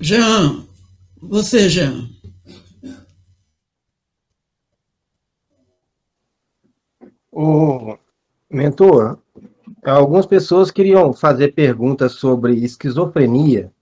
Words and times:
Jean, 0.00 0.66
você, 1.20 1.68
Jean. 1.68 2.08
O 7.32 7.98
mentor, 8.48 9.18
algumas 9.82 10.26
pessoas 10.26 10.70
queriam 10.70 11.12
fazer 11.12 11.54
perguntas 11.54 12.12
sobre 12.12 12.54
esquizofrenia 12.54 13.72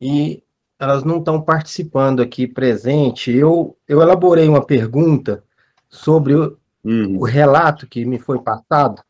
e 0.00 0.42
elas 0.78 1.02
não 1.02 1.18
estão 1.18 1.40
participando 1.42 2.22
aqui 2.22 2.46
presente. 2.46 3.32
Eu, 3.32 3.76
eu 3.88 4.00
elaborei 4.00 4.48
uma 4.48 4.64
pergunta 4.64 5.42
sobre 5.88 6.34
o, 6.34 6.56
uhum. 6.84 7.18
o 7.18 7.24
relato 7.24 7.86
que 7.86 8.04
me 8.04 8.18
foi 8.18 8.38
passado. 8.40 9.02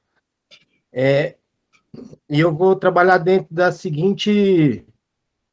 É, 0.92 1.36
e 2.28 2.40
eu 2.40 2.54
vou 2.54 2.76
trabalhar 2.76 3.18
dentro 3.18 3.54
da 3.54 3.72
seguinte 3.72 4.84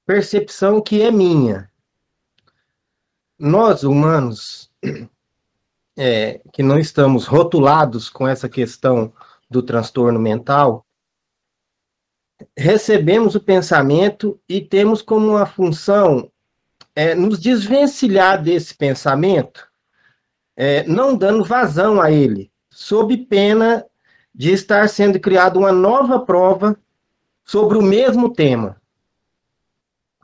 percepção 0.05 0.81
que 0.81 1.01
é 1.01 1.11
minha. 1.11 1.69
Nós, 3.37 3.83
humanos, 3.83 4.71
é, 5.97 6.41
que 6.53 6.63
não 6.63 6.79
estamos 6.79 7.25
rotulados 7.25 8.09
com 8.09 8.27
essa 8.27 8.47
questão 8.47 9.11
do 9.49 9.61
transtorno 9.61 10.19
mental, 10.19 10.85
recebemos 12.57 13.35
o 13.35 13.39
pensamento 13.39 14.39
e 14.47 14.61
temos 14.61 15.01
como 15.01 15.27
uma 15.27 15.45
função 15.45 16.31
é, 16.95 17.13
nos 17.13 17.39
desvencilhar 17.39 18.41
desse 18.41 18.75
pensamento, 18.75 19.67
é, 20.55 20.83
não 20.83 21.15
dando 21.15 21.43
vazão 21.43 22.01
a 22.01 22.11
ele, 22.11 22.51
sob 22.69 23.17
pena 23.17 23.85
de 24.35 24.51
estar 24.51 24.89
sendo 24.89 25.17
criada 25.19 25.57
uma 25.57 25.71
nova 25.71 26.19
prova 26.19 26.77
sobre 27.45 27.77
o 27.77 27.81
mesmo 27.81 28.33
tema. 28.33 28.75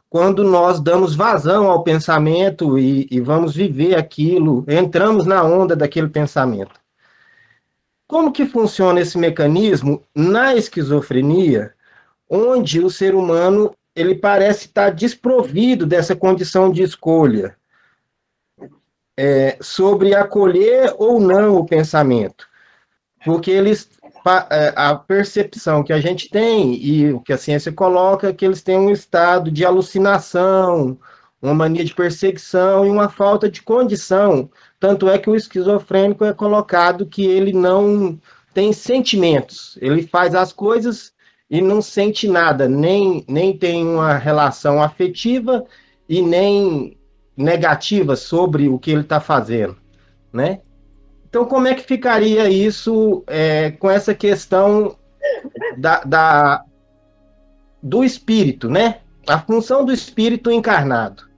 Quando 0.10 0.44
nós 0.44 0.82
damos 0.82 1.16
vazão 1.16 1.72
ao 1.72 1.84
pensamento 1.84 2.78
e, 2.78 3.08
e 3.10 3.22
vamos 3.22 3.56
viver 3.56 3.96
aquilo, 3.96 4.66
entramos 4.68 5.26
na 5.26 5.42
onda 5.42 5.74
daquele 5.74 6.10
pensamento. 6.10 6.82
Como 8.06 8.34
que 8.34 8.46
funciona 8.46 9.00
esse 9.00 9.18
mecanismo 9.18 10.04
na 10.14 10.54
esquizofrenia, 10.54 11.74
onde 12.30 12.82
o 12.82 12.90
ser 12.90 13.16
humano 13.16 13.74
ele 13.96 14.16
parece 14.16 14.66
estar 14.66 14.90
desprovido 14.90 15.86
dessa 15.86 16.14
condição 16.14 16.70
de 16.70 16.84
escolha 16.84 17.56
é, 19.16 19.58
sobre 19.62 20.14
acolher 20.14 20.94
ou 20.98 21.22
não 21.22 21.56
o 21.56 21.66
pensamento, 21.66 22.51
porque 23.24 23.52
eles 23.52 23.90
é, 24.52 24.74
a 24.76 24.94
percepção 24.94 25.84
que 25.84 25.92
a 25.92 26.00
gente 26.00 26.30
tem 26.30 26.76
e 26.76 27.12
o 27.12 27.20
que 27.20 27.34
a 27.34 27.38
ciência 27.38 27.72
coloca 27.72 28.30
é 28.30 28.34
que 28.34 28.46
eles 28.46 28.62
têm 28.62 28.78
um 28.78 28.92
estado 28.92 29.50
de 29.50 29.66
alucinação, 29.66 30.98
uma 31.42 31.56
mania 31.56 31.84
de 31.84 31.94
perseguição 31.94 32.86
e 32.86 32.90
uma 32.90 33.10
falta 33.10 33.50
de 33.50 33.64
condição. 33.64 34.50
Tanto 34.80 35.10
é 35.10 35.18
que 35.18 35.30
o 35.30 35.36
esquizofrênico 35.36 36.24
é 36.24 36.34
colocado 36.34 37.08
que 37.08 37.26
ele 37.26 37.52
não 37.52 38.20
tem 38.54 38.72
sentimentos, 38.74 39.78
ele 39.82 40.06
faz 40.06 40.36
as 40.36 40.54
coisas 40.54 41.14
e 41.50 41.62
não 41.62 41.82
sente 41.82 42.28
nada, 42.28 42.68
nem, 42.68 43.26
nem 43.28 43.58
tem 43.58 43.84
uma 43.86 44.14
relação 44.18 44.82
afetiva 44.82 45.66
e 46.08 46.22
nem 46.22 46.98
negativa 47.36 48.16
sobre 48.16 48.70
o 48.70 48.78
que 48.78 48.92
ele 48.92 49.02
está 49.02 49.20
fazendo, 49.20 49.78
né? 50.32 50.60
Então, 51.32 51.46
como 51.46 51.66
é 51.66 51.74
que 51.74 51.84
ficaria 51.84 52.50
isso 52.50 53.24
é, 53.26 53.72
com 53.72 53.90
essa 53.90 54.14
questão 54.14 54.98
da, 55.78 56.04
da, 56.04 56.66
do 57.82 58.04
espírito, 58.04 58.70
né? 58.70 59.00
A 59.26 59.40
função 59.40 59.86
do 59.86 59.94
espírito 59.94 60.52
encarnado. 60.52 61.31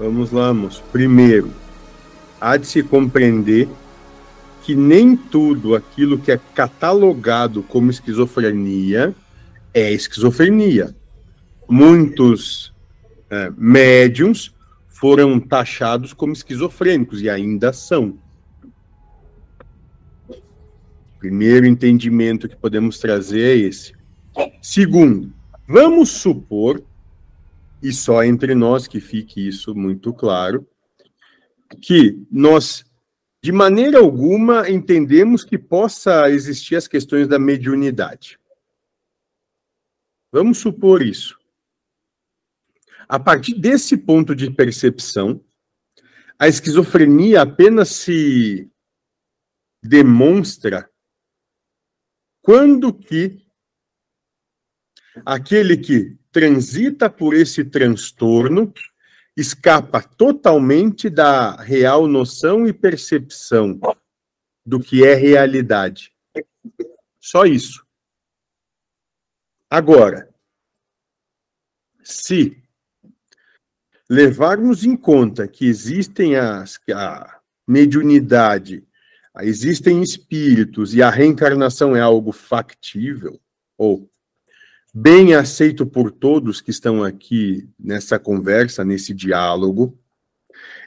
Vamos 0.00 0.32
lá, 0.32 0.54
moço. 0.54 0.82
Primeiro, 0.90 1.52
há 2.40 2.56
de 2.56 2.66
se 2.66 2.82
compreender 2.82 3.68
que 4.62 4.74
nem 4.74 5.14
tudo 5.14 5.74
aquilo 5.74 6.18
que 6.18 6.32
é 6.32 6.40
catalogado 6.54 7.62
como 7.64 7.90
esquizofrenia 7.90 9.14
é 9.74 9.92
esquizofrenia. 9.92 10.96
Muitos 11.68 12.72
é, 13.28 13.52
médiums 13.58 14.54
foram 14.88 15.38
taxados 15.38 16.14
como 16.14 16.32
esquizofrênicos 16.32 17.20
e 17.20 17.28
ainda 17.28 17.70
são. 17.70 18.16
Primeiro 21.18 21.66
entendimento 21.66 22.48
que 22.48 22.56
podemos 22.56 22.98
trazer 22.98 23.42
é 23.42 23.68
esse. 23.68 23.92
Segundo, 24.62 25.30
vamos 25.68 26.08
supor 26.08 26.82
e 27.82 27.92
só 27.92 28.22
entre 28.22 28.54
nós 28.54 28.86
que 28.86 29.00
fique 29.00 29.46
isso 29.46 29.74
muito 29.74 30.12
claro, 30.12 30.68
que 31.80 32.26
nós, 32.30 32.84
de 33.42 33.52
maneira 33.52 33.98
alguma, 33.98 34.68
entendemos 34.68 35.44
que 35.44 35.56
possa 35.56 36.30
existir 36.30 36.76
as 36.76 36.86
questões 36.86 37.26
da 37.26 37.38
mediunidade. 37.38 38.38
Vamos 40.32 40.58
supor 40.58 41.02
isso. 41.02 41.38
A 43.08 43.18
partir 43.18 43.54
desse 43.54 43.96
ponto 43.96 44.36
de 44.36 44.50
percepção, 44.50 45.44
a 46.38 46.46
esquizofrenia 46.46 47.42
apenas 47.42 47.88
se 47.88 48.70
demonstra 49.82 50.88
quando 52.42 52.92
que 52.92 53.44
aquele 55.24 55.76
que 55.76 56.19
transita 56.32 57.10
por 57.10 57.34
esse 57.34 57.64
transtorno 57.64 58.72
escapa 59.36 60.02
totalmente 60.02 61.08
da 61.08 61.56
real 61.56 62.06
noção 62.06 62.66
e 62.66 62.72
percepção 62.72 63.80
do 64.64 64.80
que 64.80 65.04
é 65.04 65.14
realidade. 65.14 66.12
Só 67.18 67.44
isso. 67.44 67.84
Agora, 69.68 70.28
se 72.02 72.60
levarmos 74.08 74.84
em 74.84 74.96
conta 74.96 75.46
que 75.46 75.64
existem 75.66 76.36
as, 76.36 76.80
a 76.92 77.40
mediunidade, 77.66 78.84
existem 79.42 80.02
espíritos 80.02 80.92
e 80.92 81.00
a 81.00 81.08
reencarnação 81.08 81.94
é 81.94 82.00
algo 82.00 82.32
factível, 82.32 83.40
ou 83.78 84.09
bem 84.92 85.34
aceito 85.34 85.86
por 85.86 86.10
todos 86.10 86.60
que 86.60 86.70
estão 86.70 87.02
aqui 87.02 87.68
nessa 87.78 88.18
conversa, 88.18 88.84
nesse 88.84 89.14
diálogo, 89.14 89.96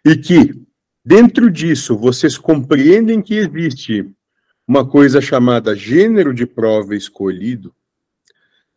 e 0.06 0.16
que, 0.16 0.62
dentro 1.04 1.50
disso, 1.50 1.98
vocês 1.98 2.38
compreendem 2.38 3.22
que 3.22 3.36
existe 3.36 4.10
uma 4.68 4.88
coisa 4.88 5.22
chamada 5.22 5.76
gênero 5.76 6.34
de 6.34 6.46
prova 6.46 6.96
escolhido, 6.96 7.74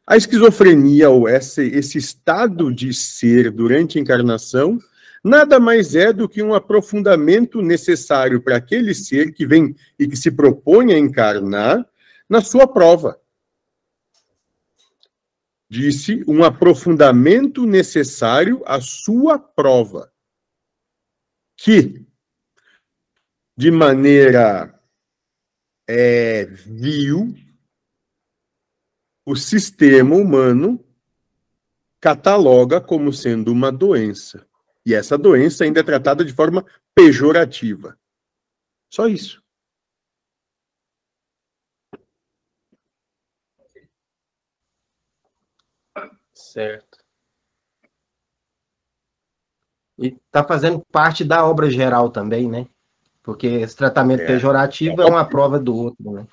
a 0.06 0.16
esquizofrenia, 0.16 1.10
ou 1.10 1.28
esse, 1.28 1.62
esse 1.62 1.98
estado 1.98 2.72
de 2.72 2.94
ser 2.94 3.50
durante 3.50 3.98
a 3.98 4.00
encarnação, 4.00 4.78
nada 5.22 5.58
mais 5.58 5.96
é 5.96 6.12
do 6.12 6.28
que 6.28 6.40
um 6.40 6.54
aprofundamento 6.54 7.60
necessário 7.60 8.40
para 8.40 8.56
aquele 8.56 8.94
ser 8.94 9.32
que 9.32 9.44
vem 9.44 9.74
e 9.98 10.06
que 10.06 10.16
se 10.16 10.30
propõe 10.30 10.92
a 10.92 10.98
encarnar 10.98 11.84
na 12.28 12.40
sua 12.40 12.68
prova 12.68 13.18
disse 15.68 16.22
um 16.28 16.44
aprofundamento 16.44 17.66
necessário 17.66 18.62
à 18.66 18.80
sua 18.80 19.38
prova, 19.38 20.12
que, 21.56 22.06
de 23.56 23.70
maneira 23.70 24.78
é, 25.88 26.44
vil, 26.44 27.34
o 29.24 29.34
sistema 29.34 30.14
humano 30.14 30.84
cataloga 32.00 32.80
como 32.80 33.12
sendo 33.12 33.50
uma 33.50 33.72
doença. 33.72 34.46
E 34.84 34.94
essa 34.94 35.18
doença 35.18 35.64
ainda 35.64 35.80
é 35.80 35.82
tratada 35.82 36.24
de 36.24 36.32
forma 36.32 36.64
pejorativa. 36.94 37.98
Só 38.88 39.08
isso. 39.08 39.42
Certo. 46.56 46.98
E 49.98 50.06
está 50.06 50.42
fazendo 50.42 50.82
parte 50.90 51.22
da 51.22 51.44
obra 51.44 51.68
geral 51.68 52.08
também, 52.08 52.48
né? 52.48 52.66
Porque 53.22 53.46
esse 53.46 53.76
tratamento 53.76 54.22
é. 54.22 54.26
pejorativo 54.26 55.02
é 55.02 55.04
uma 55.04 55.28
prova 55.28 55.58
do 55.58 55.76
outro, 55.76 56.12
né? 56.12 56.26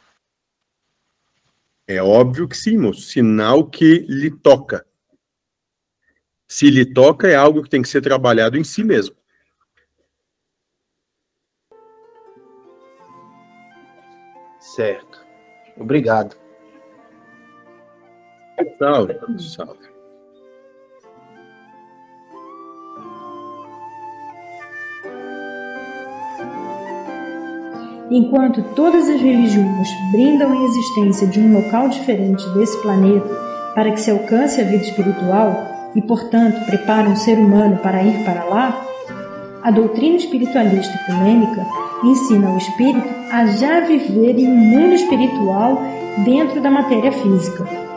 É 1.86 2.02
óbvio 2.02 2.48
que 2.48 2.56
sim, 2.56 2.78
moço. 2.78 3.02
Sinal 3.02 3.70
que 3.70 4.06
lhe 4.08 4.32
toca. 4.32 4.86
Se 6.48 6.70
lhe 6.70 6.86
toca, 6.86 7.28
é 7.28 7.36
algo 7.36 7.62
que 7.62 7.70
tem 7.70 7.82
que 7.82 7.90
ser 7.90 8.00
trabalhado 8.00 8.58
em 8.58 8.64
si 8.64 8.82
mesmo. 8.82 9.18
Certo. 14.62 15.22
Obrigado. 15.76 16.38
Salve, 18.80 19.20
salve. 19.40 19.94
Enquanto 28.16 28.62
todas 28.76 29.10
as 29.10 29.20
religiões 29.20 29.90
brindam 30.12 30.52
a 30.52 30.66
existência 30.66 31.26
de 31.26 31.40
um 31.40 31.52
local 31.52 31.90
diferente 31.90 32.48
desse 32.50 32.80
planeta 32.84 33.28
para 33.74 33.92
que 33.92 34.00
se 34.00 34.12
alcance 34.12 34.62
a 34.62 34.64
vida 34.64 34.84
espiritual 34.84 35.90
e, 35.96 36.02
portanto, 36.04 36.64
preparam 36.68 37.14
o 37.14 37.18
ser 37.18 37.40
humano 37.40 37.78
para 37.78 38.04
ir 38.04 38.24
para 38.24 38.44
lá, 38.44 38.86
a 39.64 39.72
doutrina 39.72 40.18
espiritualista 40.18 40.94
ecumênica 40.94 41.66
ensina 42.04 42.52
o 42.52 42.58
espírito 42.60 43.10
a 43.32 43.48
já 43.48 43.80
viver 43.80 44.38
em 44.38 44.48
um 44.48 44.58
mundo 44.58 44.94
espiritual 44.94 45.82
dentro 46.24 46.62
da 46.62 46.70
matéria 46.70 47.12
física. 47.12 47.93